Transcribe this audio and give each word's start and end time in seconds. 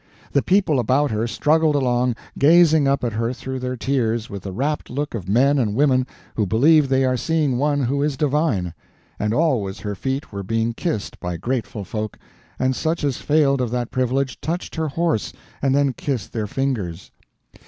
The 0.31 0.41
people 0.41 0.79
about 0.79 1.11
her 1.11 1.27
struggled 1.27 1.75
along, 1.75 2.15
gazing 2.35 2.87
up 2.87 3.03
at 3.03 3.13
her 3.13 3.33
through 3.33 3.59
their 3.59 3.77
tears 3.77 4.31
with 4.31 4.41
the 4.41 4.51
rapt 4.51 4.89
look 4.89 5.13
of 5.13 5.29
men 5.29 5.59
and 5.59 5.75
women 5.75 6.07
who 6.33 6.47
believe 6.47 6.89
they 6.89 7.05
are 7.05 7.15
seeing 7.15 7.59
one 7.59 7.83
who 7.83 8.01
is 8.01 8.17
divine; 8.17 8.73
and 9.19 9.31
always 9.31 9.81
her 9.81 9.93
feet 9.93 10.31
were 10.31 10.41
being 10.41 10.73
kissed 10.73 11.19
by 11.19 11.37
grateful 11.37 11.83
folk, 11.85 12.17
and 12.57 12.75
such 12.75 13.03
as 13.03 13.17
failed 13.17 13.61
of 13.61 13.69
that 13.69 13.91
privilege 13.91 14.41
touched 14.41 14.73
her 14.73 14.87
horse 14.87 15.33
and 15.61 15.75
then 15.75 15.93
kissed 15.93 16.33
their 16.33 16.47
fingers. 16.47 17.11